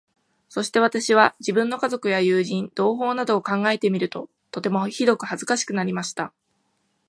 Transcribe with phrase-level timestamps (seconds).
[0.49, 6.33] そして私は、自分の家族や友人、同胞などを考えてみると、とてもひどく恥かしくなりました。